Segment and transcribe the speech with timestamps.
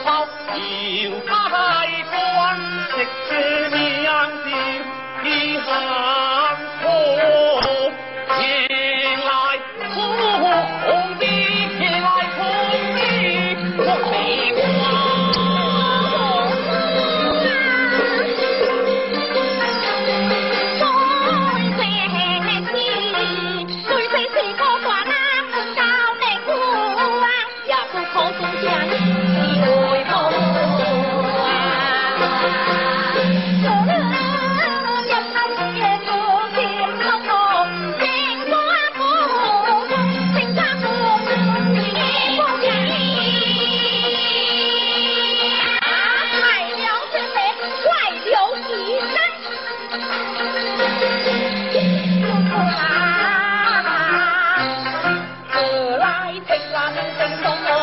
[0.00, 0.26] 包，
[1.02, 1.56] 有他在
[2.10, 2.58] 官，
[3.28, 3.30] 这
[3.70, 4.44] 个娘子
[5.24, 5.58] 厉。
[33.60, 33.92] 祝你
[35.08, 36.08] 家那幸福
[36.54, 36.56] 庆
[37.02, 37.32] 隆隆，
[37.98, 38.00] 全
[38.48, 38.52] 家
[38.94, 38.98] 福，
[40.32, 40.84] 全家福，
[42.36, 42.64] 福气。
[45.80, 45.90] 啊，
[46.40, 46.40] 海
[46.76, 47.36] 鸟之飞，
[47.82, 47.86] 快
[48.24, 48.26] 就
[48.68, 49.12] 起身。
[52.78, 52.82] 啊，
[55.50, 55.54] 何
[55.96, 56.06] 来
[56.46, 57.77] 青蛙鸣声隆？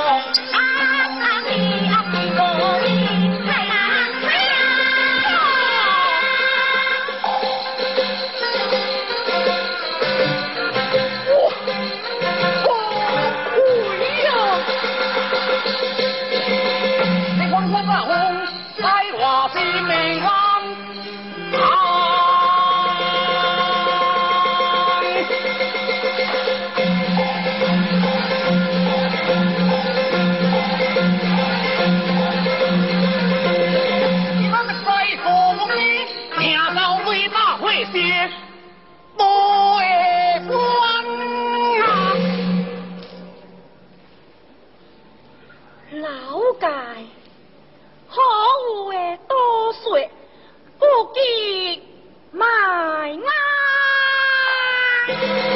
[55.07, 55.54] Bye.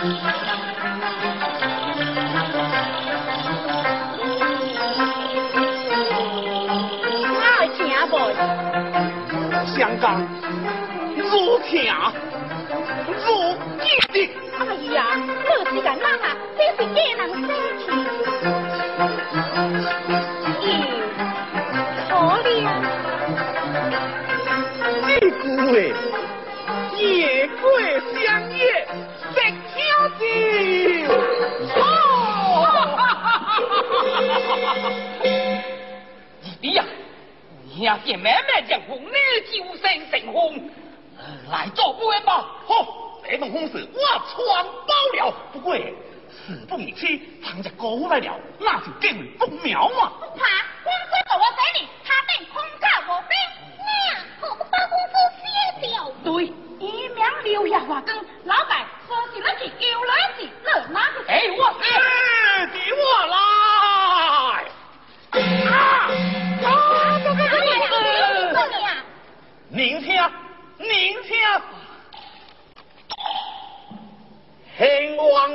[0.00, 0.06] 爱
[7.76, 8.16] 情不
[9.76, 10.26] 香港
[11.14, 11.20] 如
[11.58, 11.76] 此
[13.06, 13.12] 如
[13.78, 14.16] 今的
[14.58, 15.04] 哎呀
[15.44, 16.24] 我是个妈妈
[16.56, 17.89] 这是给人生
[38.16, 39.14] 慢慢讲将红女
[39.52, 40.70] 救成功，
[41.50, 42.46] 来做官吧。
[42.66, 45.34] 好，这种婚事我全包了。
[45.52, 50.12] 不过事不宜迟，倘若过来了，那就更为不妙嘛。
[50.20, 50.46] 不怕，
[50.84, 53.34] 光说在我这里，他便空家我兵。
[53.76, 53.84] 娘，
[54.40, 56.10] 何不把公子写掉？
[56.24, 56.46] 对，
[56.78, 58.14] 一秒留下话根，
[58.44, 61.24] 老板说起了去，又来去，这哪个？
[61.26, 61.74] 哎，我。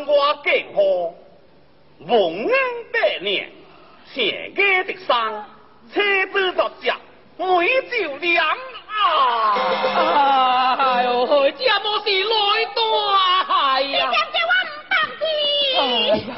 [0.08, 1.14] 我敬惑。
[2.92, 3.52] 百年，
[4.14, 5.46] 谢家的山，
[5.94, 6.02] 车
[6.32, 6.98] 子作家，
[7.38, 7.46] 美
[7.90, 8.46] 酒两
[8.88, 10.76] 啊！
[10.80, 12.36] 哎呦，这么是来
[12.74, 12.80] 多
[13.10, 13.16] 啊！
[13.82, 14.74] 叫我唔。
[15.78, 15.82] 哎
[16.18, 16.30] 呀，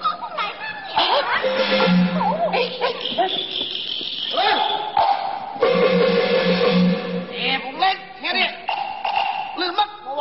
[0.00, 0.04] 我
[0.36, 0.40] 来！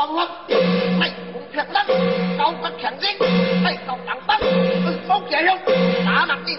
[0.08, 0.28] con lắm.
[1.00, 1.86] Mày cũng thiệt lắm.
[2.38, 3.28] Tao bắt khẳng giết
[3.64, 4.40] mày tặng bắt.
[4.86, 5.60] Ừ, không chạy không?
[6.06, 6.54] Đã mặt đi.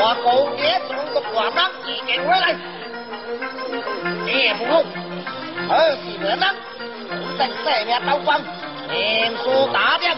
[0.00, 2.54] 我高爹从个瓜当一点回来，
[4.26, 4.84] 也不够，
[5.68, 6.54] 二十个当，
[7.36, 8.40] 等这边刀光，
[8.88, 10.14] 连说打掉，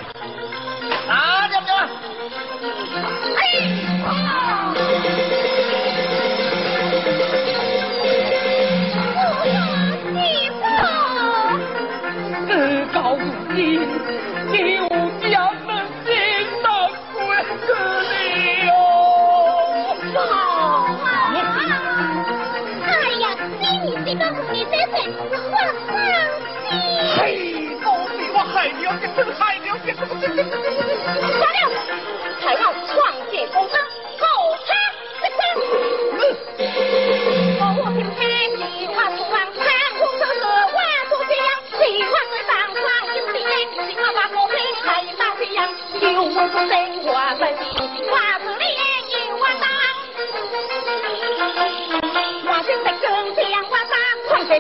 [1.08, 1.88] 打掉掉啊！
[3.38, 3.79] 哎。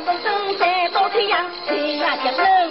[0.06, 2.70] Công dân sẽ cho thi hành thì là việc lớn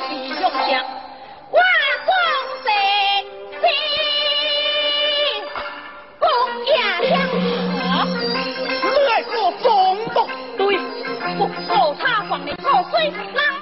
[13.34, 13.59] 浪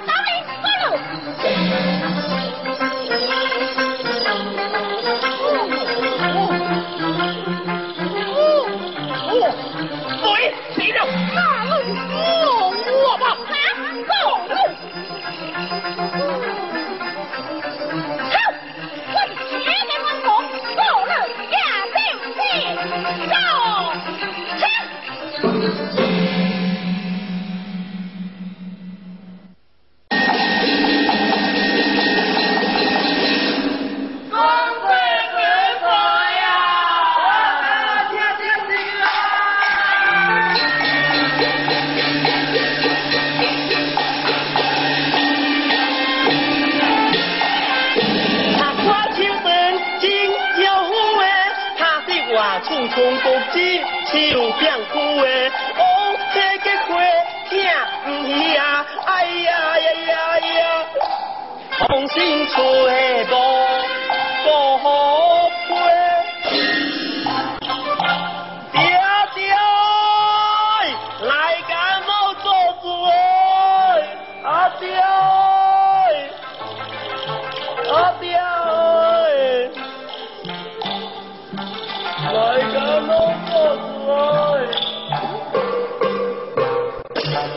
[58.06, 58.12] 哎
[58.54, 60.57] 呀哎呀呀呀。
[60.60, 60.88] 呀
[61.80, 62.62] 红杏出
[63.30, 63.38] 东
[64.44, 65.51] 方红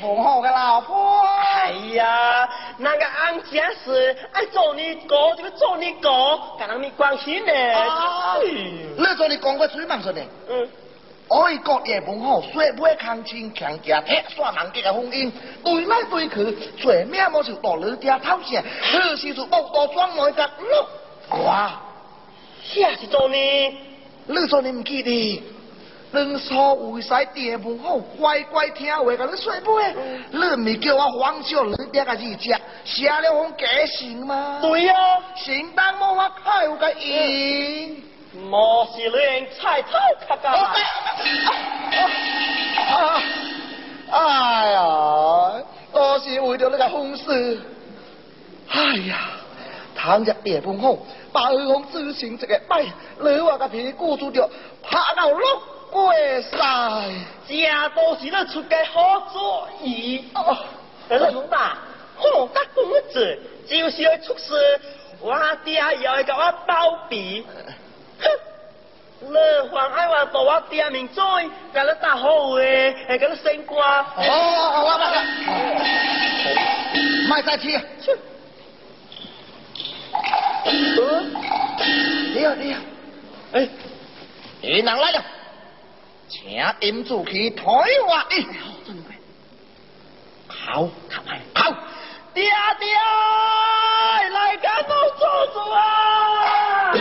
[0.00, 1.22] 不好个老婆。
[1.54, 6.10] 哎呀，那个安家是爱做你哥就做你哥，
[6.58, 7.52] 跟人没关系呢。
[8.98, 10.20] 你做你讲过最慢说的。
[10.48, 10.68] 嗯。
[11.28, 15.32] 爱国也不好，说不会抗清强家，铁刷人家的婚姻，
[15.64, 20.88] 对来对去，最命莫就落了家头上，可是就不多装来个咯。
[21.44, 21.80] 哇，
[22.62, 23.34] 下是做呢？
[24.26, 25.42] 你做你唔记得？
[26.12, 29.94] 当初为啥爹不好，乖乖听话，甲你说背？
[30.30, 34.58] 你唔是叫我黄小你爹个字只，写了封假信吗？
[34.62, 34.94] 对呀，
[35.34, 38.02] 信当我我开有个印，
[38.48, 39.88] 莫是连菜头
[40.26, 40.48] 卡噶。
[44.08, 47.60] 哎呀，都是为了那个风事。
[48.68, 49.18] 哎呀，
[49.94, 50.96] 倘若爹不好，
[51.32, 52.86] 把二公子行一个拜，
[53.20, 54.48] 你话个屁股拄着
[54.82, 55.62] 拍到落。
[55.90, 56.58] 过晒，
[57.48, 57.54] 这
[57.94, 60.28] 都是咱出家好主意。
[60.34, 60.56] 哦，
[61.08, 61.78] 老大，
[62.16, 63.38] 好甲公子，
[63.68, 64.80] 就是要出事，
[65.20, 67.46] 我爹又会给我包庇。
[68.20, 68.28] 哼，
[69.20, 69.28] 你
[69.70, 71.24] 还爱话把我爹名做，
[71.72, 73.78] 甲你打好话，会甲你升官。
[74.00, 74.04] 哦，
[74.84, 74.98] 我我，
[77.28, 77.80] 卖再去。
[82.34, 82.80] 你好，你好。
[83.52, 83.68] 哎，
[84.62, 85.24] 云南来了。
[86.28, 88.26] 请银主去台湾，
[90.48, 91.22] 好，好，
[91.54, 91.70] 好，
[92.34, 92.42] 爹
[92.80, 92.96] 爹，
[94.30, 96.92] 来干我做主啊！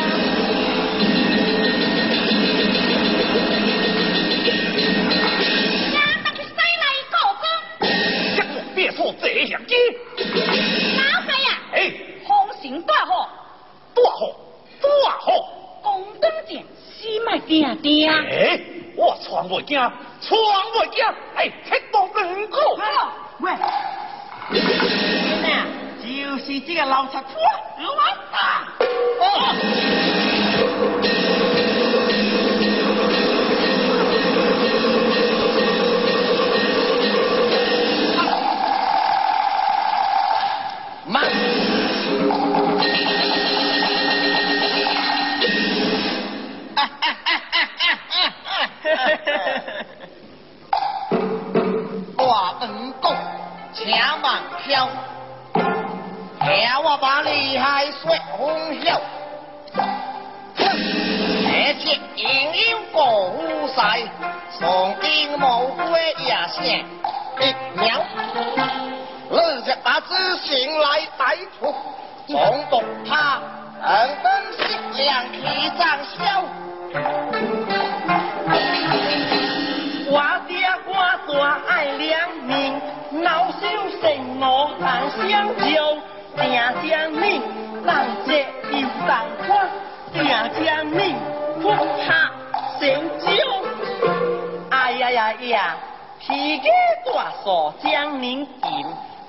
[8.76, 9.74] 别说这这样子。
[10.18, 11.92] 老师呀，哎，
[12.28, 12.30] 风
[12.62, 13.28] 行大好，
[13.96, 14.20] 大好，
[14.82, 14.88] 大
[15.20, 15.26] 好。
[15.82, 18.10] 公灯前，死卖爹爹。
[18.10, 18.60] 哎，
[18.96, 20.38] 我闯未惊，闯
[20.80, 22.58] 未惊，哎，吃到两个。
[23.40, 23.52] 喂，
[25.42, 25.66] 呐，
[26.02, 27.26] 就是这个老贼婆，
[27.78, 27.86] 我
[28.32, 28.36] 打。
[29.20, 30.05] 大
[70.08, 71.74] 日日把知行来逮捕，
[72.28, 72.36] 总
[72.70, 73.40] 督他
[73.82, 73.90] 等
[74.24, 75.36] 等 sik 量气
[75.78, 76.18] 长消。
[80.08, 80.14] 我
[80.48, 80.54] 爹
[80.88, 80.94] 我
[81.28, 82.80] 大爱良民，
[83.24, 83.62] 恼羞
[84.02, 84.44] 成怒
[84.80, 85.98] 难相救，
[86.38, 86.42] 正
[86.88, 87.42] 将你
[87.86, 88.76] 当这又
[89.08, 89.48] 当花，
[90.14, 90.18] 正
[90.64, 91.16] 将你
[91.62, 91.64] 扑
[92.06, 92.32] 下
[92.80, 92.84] 成
[93.20, 93.26] 酒。
[94.70, 95.76] 哎呀呀呀，
[96.20, 96.64] 皮家
[97.06, 98.86] 大嫂将您禁，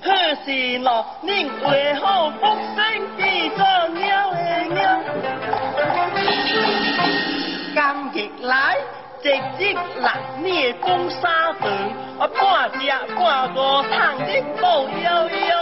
[0.07, 0.13] 可
[0.45, 2.47] 是咯，您为何不
[2.77, 2.79] 生
[3.17, 3.59] 变作
[3.89, 4.39] 鸟的
[4.73, 4.79] 鸟？
[7.75, 7.83] 今
[8.15, 8.55] 日来。
[9.23, 10.09] 直直来，
[10.41, 11.69] 你公沙饭，
[12.21, 12.79] 啊半只
[13.17, 13.59] 半个
[13.91, 15.09] 汤的都悠
[15.49, 15.53] 悠，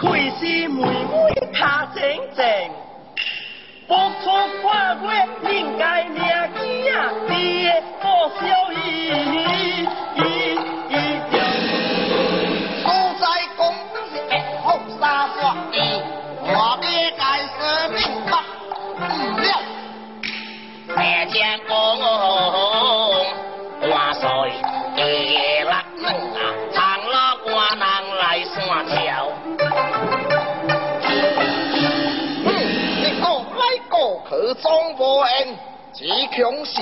[0.00, 0.02] 开
[0.38, 1.14] 始妹妹
[1.52, 1.60] 卡
[1.94, 2.00] 整
[2.34, 2.40] 整，
[3.86, 3.90] 不
[4.22, 4.24] 出
[4.64, 4.66] 半
[5.02, 5.06] 月
[5.52, 6.16] 应该命
[6.54, 6.96] 机啊，
[7.28, 8.06] 爹不
[8.40, 8.42] 小
[8.72, 8.79] 意。
[36.40, 36.80] 只强势，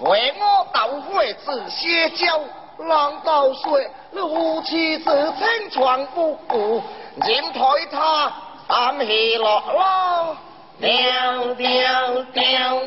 [0.00, 2.38] 为我斗会子写交，
[2.78, 3.80] 难道说
[4.10, 6.82] 你夫妻之情全不顾，
[7.16, 8.30] 任台他
[8.68, 10.36] 暗喜乐啦，
[10.78, 12.78] 掉掉掉。